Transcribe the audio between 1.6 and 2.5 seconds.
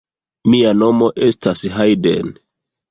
Hajden.